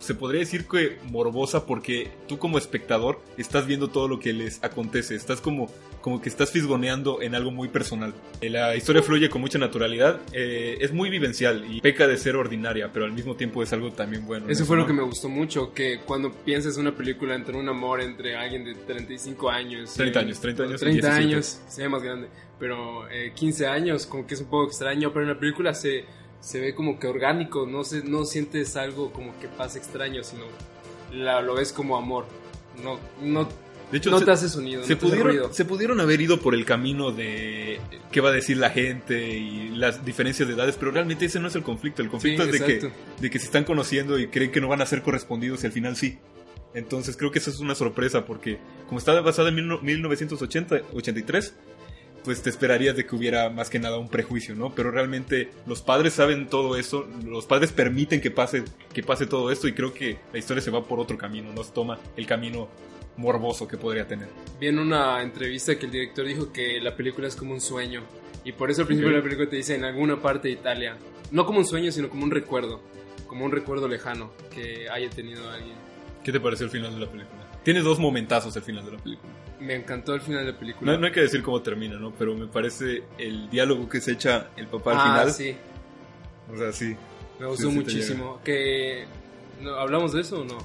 [0.04, 4.62] se podría decir que morbosa porque tú como espectador estás viendo todo lo que les
[4.62, 8.12] acontece, estás como, como que estás fisgoneando en algo muy personal.
[8.40, 12.36] Eh, La historia fluye con mucha naturalidad, eh, es muy vivencial y peca de ser
[12.36, 14.46] ordinaria, pero al mismo tiempo es algo también bueno.
[14.48, 15.72] Eso fue lo que me gustó mucho.
[15.72, 19.94] Que cuando piensas en una película entre un amor entre alguien de 35 años.
[19.94, 21.34] 30 y- años, 30 años y 30 17.
[21.34, 22.28] años, se ve más grande.
[22.58, 25.12] Pero eh, 15 años, como que es un poco extraño.
[25.12, 26.04] Pero en la película se,
[26.44, 27.66] se ve como que orgánico.
[27.66, 30.44] No, se, no sientes algo como que pasa extraño, sino
[31.12, 32.26] la, lo ves como amor.
[32.83, 33.48] No, no,
[33.90, 36.54] De hecho, no se- te hace sonido, se no pudieron, se pudieron haber ido por
[36.54, 37.80] el camino de
[38.11, 41.48] qué va a decir la gente y las diferencias de edades, pero realmente ese no
[41.48, 42.02] es el conflicto.
[42.02, 44.68] El conflicto Sí, es de que, de que se están conociendo y creen que no
[44.68, 46.18] van a ser correspondidos y al final sí.
[46.74, 51.54] Entonces creo que eso es una sorpresa porque como está basada en mil- 1983,
[52.24, 54.74] pues te esperarías de que hubiera más que nada un prejuicio, ¿no?
[54.74, 59.50] Pero realmente los padres saben todo eso, los padres permiten que pase, que pase todo
[59.50, 62.26] esto y creo que la historia se va por otro camino, no se toma el
[62.26, 62.68] camino
[63.16, 64.28] morboso que podría tener.
[64.58, 68.02] Vi en una entrevista que el director dijo que la película es como un sueño.
[68.44, 69.12] Y por eso al principio Ok.
[69.14, 70.96] de la película te dice en alguna parte de Italia.
[71.30, 72.80] No como un sueño, sino como un recuerdo.
[73.26, 75.76] Como un recuerdo lejano que haya tenido alguien.
[76.24, 77.43] ¿Qué te pareció el final de la película?
[77.64, 79.33] Tiene dos momentazos el final de la película.
[79.59, 80.92] Me encantó el final de la película.
[80.92, 82.12] No, no hay que decir cómo termina, ¿no?
[82.12, 85.33] Pero me parece el diálogo que se echa el papá al ah, final.
[85.33, 85.57] sí.
[86.53, 86.94] O sea, sí.
[87.40, 88.40] Me gustó Sí, muchísimo.
[88.44, 89.07] Que...
[89.62, 90.59] ¿no, ¿Hablamos de eso o no?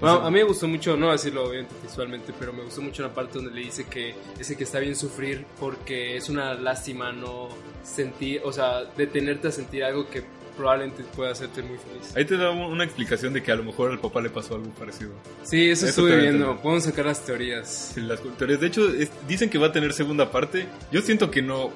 [0.00, 2.82] Bueno, a mí me gustó mucho, no voy a decirlo obviamente textualmente, pero me gustó
[2.82, 6.52] mucho la parte donde le dice que ese que está bien sufrir porque es una
[6.52, 7.48] lástima no
[7.82, 10.22] sentir, o sea, detenerte a sentir algo que
[10.56, 12.16] probablemente pueda hacerte muy feliz.
[12.16, 14.54] Ahí te da un- una explicación de que a lo mejor al papá le pasó
[14.54, 15.10] algo parecido.
[15.42, 16.56] Sí, eso, Eso estuve viendo.
[16.62, 17.92] Podemos sacar las teorías.
[17.94, 18.60] Sí, Las teorías.
[18.60, 20.66] De hecho, es- dicen que va a tener segunda parte.
[20.90, 21.72] Yo siento que no,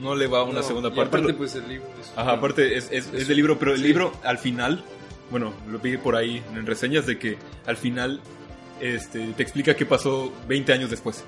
[0.00, 1.08] no le va a una No, segunda parte.
[1.16, 1.86] aparte, Lo- pues el libro.
[2.00, 3.84] es- Ajá, aparte es, es, es del libro, pero el Sí.
[3.88, 4.82] libro al final,
[5.30, 8.20] bueno, lo vi por ahí en reseñas de que al final
[8.80, 11.24] este, te explica qué pasó 20 años después.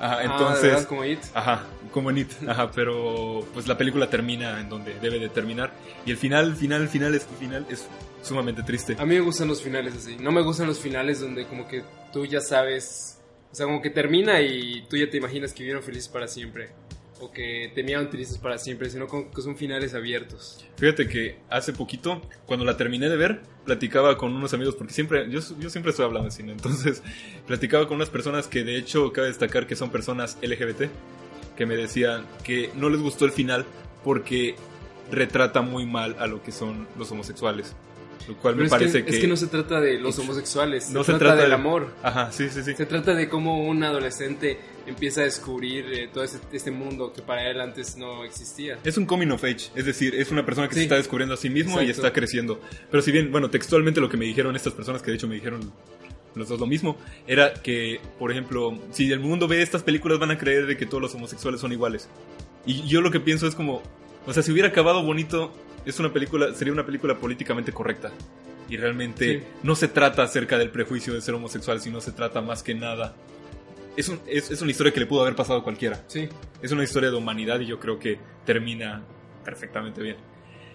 [0.00, 0.86] Ajá, Ah, ¿de entonces...
[0.86, 1.18] como It.
[1.34, 5.72] Ajá, como en It, ajá, pero pues la película termina en donde debe de terminar
[6.06, 7.86] y el final, final, final es final es
[8.22, 8.96] sumamente triste.
[8.98, 10.16] A mí me gustan los finales así.
[10.16, 11.82] No me gustan los finales donde como que
[12.12, 13.18] tú ya sabes,
[13.52, 16.70] o sea, como que termina y tú ya te imaginas que vivieron felices para siempre.
[17.20, 20.64] O que terminaron tristes para siempre, sino que son finales abiertos.
[20.76, 25.30] Fíjate que hace poquito, cuando la terminé de ver, platicaba con unos amigos, porque siempre,
[25.30, 27.02] yo, siempre estoy hablando de entonces
[27.46, 30.90] platicaba con unas personas que de hecho cabe destacar que son personas LGBT,
[31.56, 33.66] que me decían que no les gustó el final
[34.02, 34.54] porque
[35.10, 37.76] retrata muy mal a lo que son los homosexuales.
[38.30, 40.90] Lo cual Pero me es, parece que, es que no se trata de los homosexuales,
[40.90, 41.94] No se, se trata, trata del de- amor.
[42.02, 42.74] Ajá, sí, sí, sí.
[42.76, 47.22] Se trata de cómo un adolescente empieza a descubrir eh, todo este, este mundo que
[47.22, 48.78] para él antes no existía.
[48.84, 50.84] Es un coming of age, es decir, es una persona que se Sí.
[50.84, 52.06] está descubriendo a sí mismo y Exacto.
[52.06, 52.60] está creciendo.
[52.90, 55.34] Pero si bien, bueno, textualmente lo que me dijeron estas personas, que de hecho me
[55.34, 55.72] dijeron
[56.36, 60.30] los dos lo mismo, era que, por ejemplo, si el mundo ve estas películas van
[60.30, 62.08] a creer de que todos los homosexuales son iguales.
[62.64, 63.82] Y yo lo que pienso es como,
[64.26, 65.52] o sea, si hubiera acabado bonito,
[65.84, 68.10] es una película, sería una película políticamente correcta.
[68.68, 69.44] Y realmente Sí.
[69.64, 73.14] no se trata acerca del prejuicio de ser homosexual, sino se trata más que nada.
[73.96, 76.04] Es, un- es, es una historia que le pudo haber pasado a cualquiera.
[76.06, 76.28] Sí.
[76.62, 79.02] Es una historia de humanidad y yo creo que termina
[79.44, 80.16] perfectamente bien.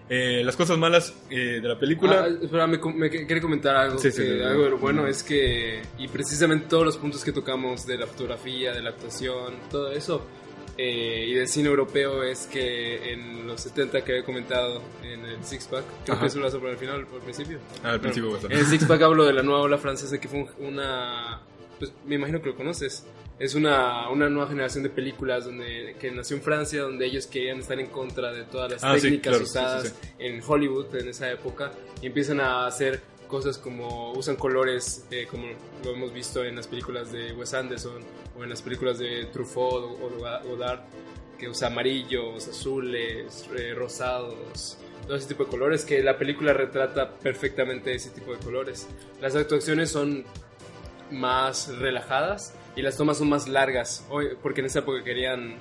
[0.08, 2.26] Eh, las cosas malas eh, de la película.
[2.26, 3.98] Ah, espera, me, me que- quería comentar algo.
[3.98, 4.44] Sí, sí, que sí.
[4.44, 8.82] algo bueno es que, y precisamente todos los puntos que tocamos de la fotografía, de
[8.84, 10.28] la actuación, todo eso,
[10.78, 15.44] eh, y del cine europeo es que en los 70 que había comentado en el
[15.44, 16.22] Six Pack, creo Ajá.
[16.22, 17.60] que eso lo hace por el final, por el principio.
[17.84, 20.28] Ah, al principio Bueno, En el Six Pack hablo de la nueva ola francesa que
[20.28, 21.42] fue un- una.
[21.80, 23.06] Pues me imagino que lo conoces.
[23.38, 27.60] Es una, una nueva generación de películas donde, que nació en Francia, donde ellos querían
[27.60, 30.96] estar en contra de todas las Ah, sí, técnicas claro, sí, usadas sí, en Hollywood
[30.96, 35.48] en esa época y empiezan a hacer cosas como usan colores eh, como
[35.84, 38.04] lo hemos visto en las películas de Wes Anderson
[38.38, 40.82] o en las películas de Truffaut o, o Godard
[41.38, 47.12] que usa amarillos, azules, eh, rosados, todo ese tipo de colores que la película retrata
[47.18, 48.88] perfectamente ese tipo de colores.
[49.22, 50.24] Las actuaciones son
[51.12, 55.56] más relajadas y las tomas son más largas, hoy- porque en esa época querían...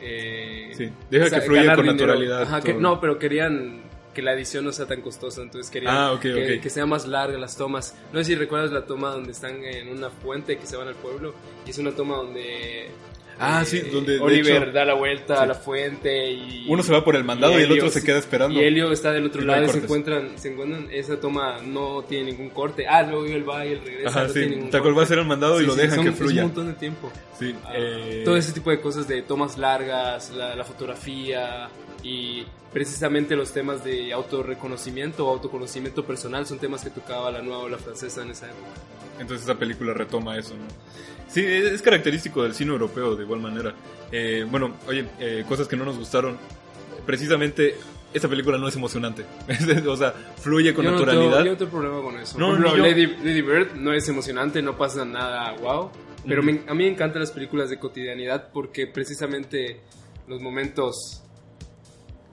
[0.00, 1.92] eh, Sí, deja que fluya con dinero.
[2.06, 2.42] naturalidad.
[2.42, 3.82] Ajá, que- no, pero querían
[4.14, 6.62] que la edición no sea tan costosa, entonces querían Ah, ok, que, ok.
[6.62, 7.94] que sea más larga las tomas.
[8.12, 10.94] No sé si recuerdas la toma donde están en una fuente que se van al
[10.94, 11.34] pueblo
[11.66, 12.88] y es una toma donde...
[13.36, 15.42] Ah, eh, sí, donde, de Oliver hecho, da la vuelta sí.
[15.42, 16.66] a la fuente y...
[16.68, 18.54] Uno se va por el mandado y, el Helio, otro se queda esperando.
[18.60, 21.58] Y Helio está del otro Y no lado y se encuentran, se encuentran, esa toma
[21.60, 22.86] no tiene ningún corte.
[22.86, 24.08] Ah, luego él va y él regresa.
[24.10, 24.54] Ajá, no tiene sí.
[24.54, 25.04] ningún Taco va a corte.
[25.06, 26.42] hacer el mandado y Sí, lo sí, dejan son- que es fluya.
[26.42, 27.10] un montón de tiempo.
[27.36, 31.68] Sí, Ah, eh, Todo ese tipo de cosas de tomas largas, la, la fotografía
[32.04, 37.60] y precisamente los temas de autorreconocimiento o autoconocimiento personal son temas que tocaba la nueva
[37.62, 38.68] ola francesa en esa época.
[39.20, 40.64] Entonces esa película retoma eso, ¿no?
[41.28, 43.74] Sí, es, característico del cine europeo de igual manera.
[44.10, 46.36] Eh, bueno, oye, eh, cosas que no nos gustaron.
[47.06, 47.76] Precisamente,
[48.12, 49.24] esta película no es emocionante.
[49.88, 51.30] o sea, fluye con yo naturalidad.
[51.30, 52.38] No tengo, yo no tengo problema con eso.
[52.38, 52.76] No, yo.
[52.76, 55.90] Lady, Lady Bird no es emocionante, no pasa nada wow.
[56.26, 56.50] Pero Ujú.
[56.52, 59.80] me- a mí me encantan las películas de cotidianidad porque precisamente
[60.26, 61.23] los momentos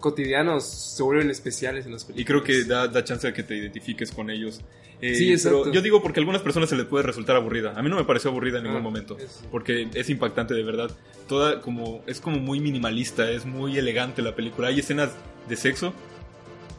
[0.02, 2.44] cotidianos se vuelven especiales en las Y películas.
[2.44, 4.60] creo que da, da chance de que te identifiques con ellos.
[5.02, 5.62] Eh, Sí, exacto.
[5.64, 7.74] Pero yo digo porque a algunas personas se les puede resultar aburrida.
[7.76, 9.18] A mí no me pareció aburrida en ningún Ah, momento.
[9.50, 10.92] Porque es impactante de verdad.
[11.28, 14.68] Toda como, es como muy minimalista, es muy elegante la película.
[14.68, 15.12] Hay escenas
[15.50, 15.94] de sexo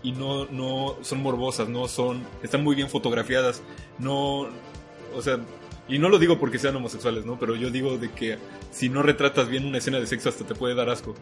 [0.04, 3.62] y no, no son morbosas, no son, están muy bien fotografiadas.
[3.98, 4.48] No,
[5.14, 5.38] o sea,
[5.88, 7.38] y no lo digo porque sean homosexuales, ¿no?
[7.40, 8.38] Pero yo digo de que
[8.70, 11.14] si no retratas bien una escena de sexo hasta te puede dar asco.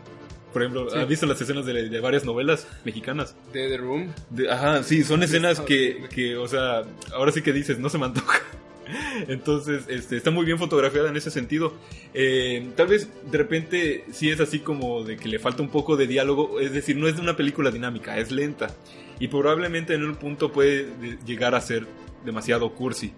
[0.52, 0.98] Por ejemplo, Sí.
[0.98, 3.34] ¿has visto las escenas de, de varias novelas mexicanas?
[3.52, 4.12] De The Room.
[4.30, 6.82] De- ajá, sí, son escenas que, que, o sea,
[7.14, 8.38] ahora sí que dices, no se me antoja.
[9.28, 11.74] Entonces, este, está muy bien fotografiada en ese sentido.
[12.14, 15.96] Eh, tal vez de repente sí es así como de que le falta un poco
[15.96, 18.74] de diálogo, es decir, no es de una película dinámica, es lenta.
[19.20, 21.86] Y probablemente en un punto puede de- llegar a ser
[22.24, 23.12] demasiado cursi.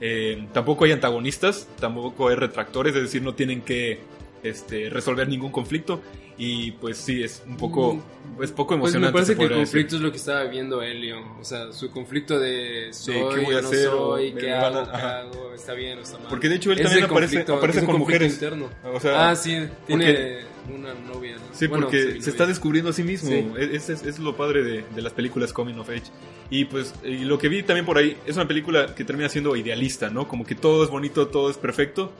[0.00, 4.00] Eh, tampoco hay antagonistas, tampoco hay retractores, es decir, no tienen que
[4.42, 6.00] este, resolver ningún conflicto.
[6.38, 8.02] Y pues sí, es un poco,
[8.42, 9.06] es poco Pues emocionante.
[9.08, 9.72] me parece que el podría decir.
[9.74, 11.18] conflicto es lo que estaba viviendo Helio.
[11.38, 13.84] O sea, su conflicto de soy, ¿qué voy a no hacer?
[13.90, 16.28] soy, qué a- hago, qué hago, está bien o está mal.
[16.30, 18.32] Porque de hecho él Ese también aparece, conflicto, aparece es con conflicto mujeres.
[18.34, 18.68] interno.
[18.94, 20.38] O sea, ah, sí, tiene
[20.74, 21.36] una novia.
[21.36, 21.42] ¿no?
[21.52, 23.28] Sí, Bueno, porque se está descubriendo a sí mismo.
[23.30, 23.46] Sí.
[23.58, 26.10] Es, es- es lo padre de, de las películas Coming of Age.
[26.50, 29.54] Y pues y lo que vi también por ahí es una película que termina siendo
[29.54, 30.26] idealista, ¿no?
[30.28, 32.10] Como que todo es bonito, todo es perfecto.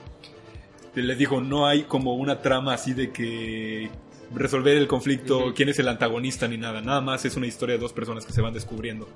[0.94, 3.90] Les digo, no hay como una trama así de que
[4.34, 5.54] resolver el conflicto, Ujú.
[5.54, 6.80] quién es el antagonista ni nada.
[6.80, 9.08] Nada más es una historia de dos personas que se van descubriendo.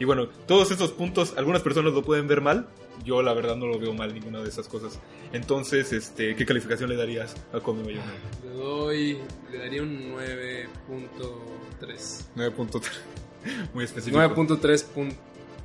[0.00, 2.68] Y bueno, todos estos puntos, algunas personas lo pueden ver mal.
[3.04, 5.00] Yo la verdad no lo veo mal ninguna de esas cosas.
[5.32, 8.18] Entonces, este, ¿qué calificación le darías a Call Me By Your Name?
[8.44, 9.18] Le doy,
[9.50, 12.24] le daría un 9.3.
[12.36, 12.82] 9.3.
[13.74, 14.18] Muy específico.
[14.18, 14.84] 9.3.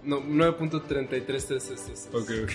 [0.05, 2.07] No, 9.33333.
[2.13, 2.51] Ok, ok.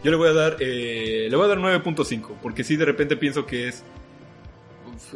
[0.04, 3.16] Yo le voy a dar, eh, le voy a dar 9.5, porque sí de repente
[3.16, 3.82] pienso que es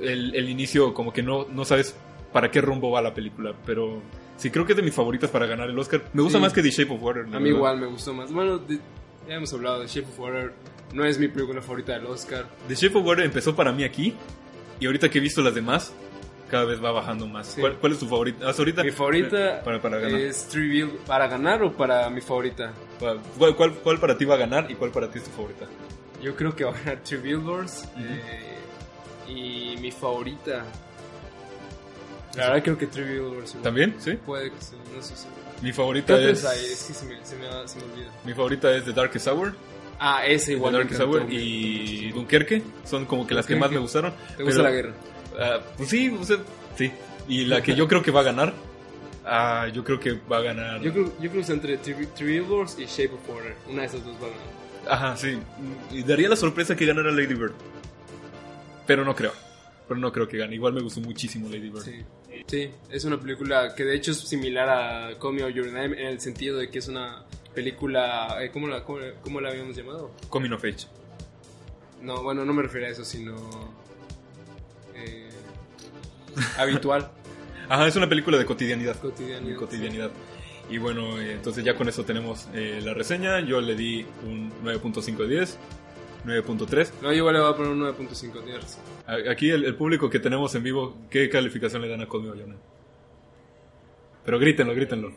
[0.01, 1.95] el, el inicio como que no, no sabes
[2.33, 4.03] para qué rumbo va la película, pero
[4.37, 6.03] sí creo que es de mis favoritas para ganar el Oscar.
[6.13, 6.43] Me gusta Sí.
[6.43, 7.23] más que The Shape of Water.
[7.23, 7.47] A mí verdad.
[7.49, 8.33] igual me gustó más.
[8.33, 8.81] Bueno, de-
[9.29, 10.53] ya hemos hablado de Shape of Water.
[10.93, 12.47] No es mi película favorita del Oscar.
[12.69, 14.15] The Shape of Water empezó para mí aquí,
[14.81, 15.95] y ahorita que he visto las demás,
[16.55, 17.49] cada vez va bajando más.
[17.49, 17.61] Sí.
[17.61, 18.49] ¿Cuál, cuál es tu favorita?
[18.49, 18.85] Hasta ahorita.
[18.85, 20.21] Mi favorita Para, para ganar.
[20.21, 20.91] es Trivial.
[21.05, 22.73] ¿Para ganar o para mi favorita?
[23.01, 23.19] ¿Cuál,
[23.57, 25.67] cuál, cuál para ti va a ganar y cuál para ti es tu favorita?
[26.23, 27.39] Yo creo que va a ganar Trivial.
[27.41, 27.65] Ujú.
[27.99, 28.59] eh,
[29.27, 30.65] y mi favorita.
[32.37, 33.57] La verdad creo que Trivial Wars.
[33.63, 33.95] ¿También?
[33.99, 34.13] ¿Sí?
[34.25, 35.15] Puede que sí, no sé.
[35.61, 36.45] Mi ¿Qué favorita es...
[36.45, 36.59] hay?
[36.65, 38.11] Es que se me, se me, se me olvida.
[38.25, 39.55] Mi favorita es The Darkest Hour.
[39.99, 40.73] Ah, ese The igual.
[40.75, 41.01] Darkest.
[41.01, 42.63] Hour y Dunkerque.
[42.85, 44.13] Son como que las que más me gustaron.
[44.37, 44.95] ¿Te gusta pero- la guerra?
[45.39, 46.39] Ah, pues sí, o sea,
[46.77, 46.91] sí.
[47.29, 48.55] Y la que yo creo que va a ganar.
[49.25, 50.81] Ah, yo creo que va a ganar.
[50.83, 53.57] Yo creo, yo creo que está entre Trivial Wars y Shape of Water.
[53.69, 54.55] Una de esas dos va a ganar.
[54.87, 55.39] Ajá, sí.
[55.91, 57.53] Y daría la sorpresa que ganara Lady Bird.
[58.87, 59.33] Pero no creo.
[59.89, 60.55] Pero no creo que gane.
[60.55, 61.83] Igual me gustó muchísimo Lady Bird.
[61.85, 62.05] Sí.
[62.47, 65.99] Sí, es una película que de hecho es similar a Call Me By Your Name
[66.01, 68.37] en el sentido de que es una película.
[68.43, 70.11] eh, ¿Cómo la, cómo, cómo la habíamos llamado?
[70.29, 70.87] Coming of Age.
[72.03, 73.35] No, bueno, no me refiero a eso, sino.
[76.59, 77.11] habitual,
[77.69, 78.97] Ajá, es una película de cotidianidad.
[79.01, 79.51] cotidianidad.
[79.53, 80.11] De cotidianidad.
[80.71, 83.41] Y bueno, eh, entonces ya con eso tenemos eh, la reseña.
[83.41, 85.59] Yo le di un 9.5 de 10.
[86.27, 86.91] 9.3.
[87.03, 88.83] No, yo igual le voy a poner un 9.5 tienes razón.
[89.07, 92.23] A- Aquí el, el público que tenemos en vivo, ¿qué calificación le dan a Call
[92.23, 92.61] Me By Your Name?
[94.25, 95.13] Pero grítenlo, grítenlo.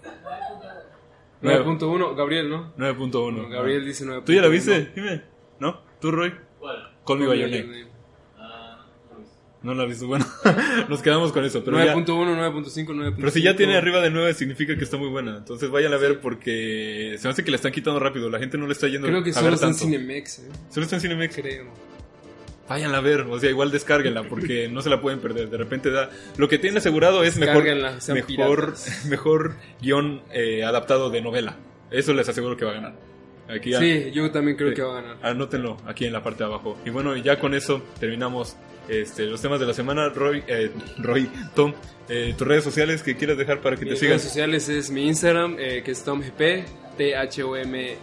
[1.42, 2.74] 9.1, Gabriel, ¿no?
[2.78, 3.50] 9.1.
[3.50, 4.24] Gabriel dice 9.1.
[4.26, 4.92] ¿Tú ya la viste?
[4.96, 5.22] Dime.
[5.60, 5.82] ¿No?
[6.02, 6.34] ¿Tú, Roy?
[6.60, 6.92] ¿Cuál?
[7.06, 7.42] Call Me By
[9.68, 10.08] no lo he visto.
[10.08, 10.26] Bueno,
[10.90, 11.64] nos quedamos con eso.
[11.64, 13.14] Pero, ya- 9.1, 9.5, 9.5.
[13.18, 15.38] pero si ya tiene arriba de 9 significa que está muy buena.
[15.38, 18.30] Entonces vayan a ver porque se me hace que la están quitando rápido.
[18.30, 19.86] La gente no le está yendo Creo que a solo ver está en tanto.
[19.86, 20.50] Cinemex, eh.
[20.72, 21.36] Solo está en Cinemex.
[21.36, 21.66] Creo.
[22.70, 23.22] Vayan a ver.
[23.22, 25.50] O sea, igual descárguenla porque no se la pueden perder.
[25.50, 26.10] De repente da...
[26.38, 27.64] Lo que tiene asegurado es mejor,
[28.14, 28.76] mejor,
[29.10, 31.58] mejor guion eh, adaptado de novela.
[31.92, 32.96] Eso les aseguro que va a ganar.
[33.50, 35.18] Aquí Sí, yo también creo que va a ganar.
[35.22, 36.78] Anótenlo aquí en la parte de abajo.
[36.86, 40.10] Y bueno, ya con eso terminamos este, los temas de la semana.
[40.10, 41.74] Roy, eh, Roy Tom,
[42.10, 44.12] eh, tus redes sociales que quieras dejar para que te Mis sigan.
[44.14, 46.66] redes sociales es mi Instagram, eh, que es TomGP,
[46.98, 47.98] T-H-O-M eh.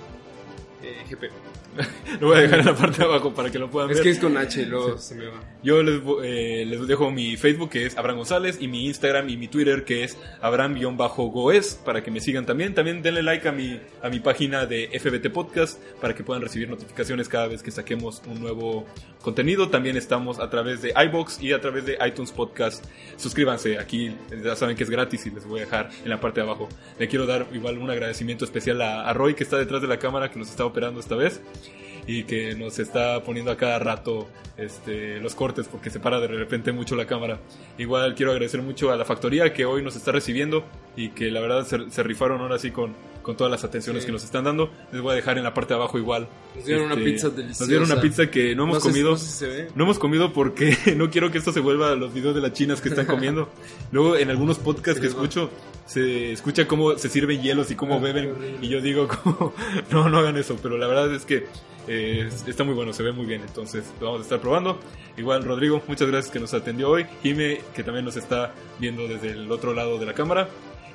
[2.20, 4.04] Lo voy a dejar en la parte de abajo para que lo puedan Es ver.
[4.04, 5.40] que es con H luego se me va.
[5.62, 9.36] Yo les, eh, les dejo mi Facebook que es Abraham González y mi Instagram y
[9.36, 12.74] mi Twitter que es Abraham-Goes para que me sigan también.
[12.74, 16.68] También denle like a mi, a mi página de FBT Podcast para que puedan recibir
[16.68, 18.86] notificaciones cada vez que saquemos un nuevo
[19.22, 19.68] contenido.
[19.68, 22.84] También estamos a través de iBox y a través de iTunes Podcast.
[23.16, 26.40] Suscríbanse, aquí ya saben que es gratis y les voy a dejar en la parte
[26.40, 26.68] de abajo.
[26.98, 29.98] Le quiero dar igual un agradecimiento especial a, a Roy que está detrás de la
[29.98, 31.40] cámara que nos está operando esta vez
[32.06, 36.28] y que nos está poniendo a cada rato este, los cortes porque se para de
[36.28, 37.38] repente mucho la cámara.
[37.78, 40.64] Igual quiero agradecer mucho a la factoría que hoy nos está recibiendo
[40.96, 44.06] y que la verdad se, se rifaron ahora sí con, con todas las atenciones Sí.
[44.06, 44.70] que nos están dando.
[44.92, 46.28] Les voy a dejar en la parte de abajo igual.
[46.54, 47.66] Nos dieron una Este, pizza Nos deliciosa.
[47.70, 49.10] dieron una pizza que no hemos No sé- comido.
[49.10, 49.68] no sé si se ve.
[49.74, 52.52] No hemos comido porque no quiero que esto se vuelva a los videos de las
[52.52, 53.48] chinas que están comiendo.
[53.92, 55.50] Luego en algunos podcasts que escucho
[55.86, 59.52] se escucha cómo se sirven hielos y cómo Ah, beben y yo digo como
[59.90, 61.46] no no hagan eso, pero la verdad es que
[61.88, 64.78] eh, está muy bueno, se ve muy bien, entonces lo vamos a estar probando.
[65.16, 67.06] Igual Rodrigo, muchas gracias que nos atendió hoy.
[67.22, 70.48] Jime que también nos está viendo desde el otro lado de la cámara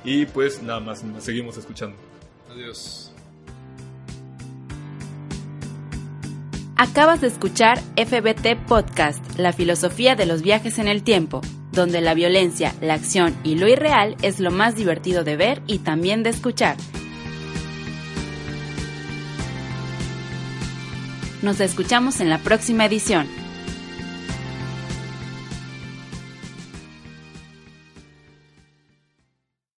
[0.04, 1.96] y pues nada más nos seguimos escuchando.
[2.50, 3.12] Adiós.
[6.76, 12.14] Acabas de escuchar FBT Podcast, la filosofía de los viajes en el tiempo, donde la
[12.14, 16.30] violencia, la acción y lo irreal es lo más divertido de ver y también de
[16.30, 16.76] escuchar.
[21.42, 23.26] Nos escuchamos en la próxima edición.